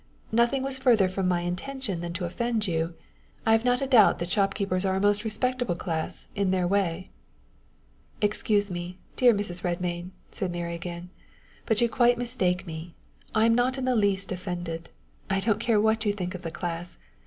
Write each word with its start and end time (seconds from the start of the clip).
"Nothing 0.31 0.63
was 0.63 0.79
further 0.79 1.07
from 1.07 1.27
my 1.27 1.41
intention 1.41 2.01
than 2.01 2.11
to 2.13 2.25
offend 2.25 2.65
you. 2.67 2.95
I 3.45 3.51
have 3.51 3.63
not 3.63 3.83
a 3.83 3.85
doubt 3.85 4.17
that 4.17 4.31
shopkeepers 4.31 4.83
are 4.83 4.95
a 4.95 4.99
most 4.99 5.23
respectable 5.23 5.75
class 5.75 6.27
in 6.33 6.49
their 6.49 6.67
way" 6.67 7.11
"Excuse 8.19 8.71
me, 8.71 8.97
dear 9.15 9.31
Mrs. 9.31 9.61
Redmain," 9.63 10.09
said 10.31 10.51
Mary 10.51 10.73
again, 10.73 11.11
"but 11.67 11.81
you 11.81 11.87
quite 11.87 12.17
mistake 12.17 12.65
me. 12.65 12.95
I 13.35 13.45
am 13.45 13.53
not 13.53 13.77
in 13.77 13.85
the 13.85 13.95
least 13.95 14.31
offended. 14.31 14.89
I 15.29 15.39
don't 15.39 15.59
care 15.59 15.79
what 15.79 16.03
you 16.03 16.13
think 16.13 16.33
of 16.33 16.41
the 16.41 16.49
class. 16.49 16.97